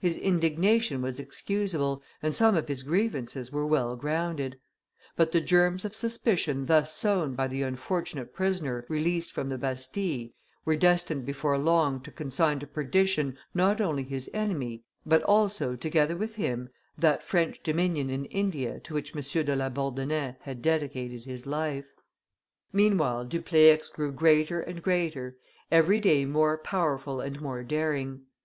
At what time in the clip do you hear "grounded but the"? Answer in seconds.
3.94-5.40